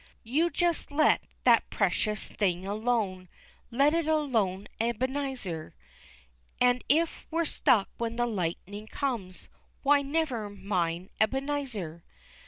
"You 0.23 0.49
just 0.49 0.89
let 0.91 1.21
that 1.43 1.69
precious 1.69 2.27
thing 2.27 2.65
alone, 2.65 3.29
Let 3.69 3.93
it 3.93 4.07
alone, 4.07 4.67
Ebenezer, 4.79 5.75
And 6.59 6.83
if 6.89 7.27
we're 7.29 7.45
struck 7.45 7.87
when 7.99 8.15
the 8.15 8.25
lightning 8.25 8.87
comes, 8.87 9.47
Why 9.83 10.01
never 10.01 10.49
mind, 10.49 11.11
Ebenezer." 11.19 12.03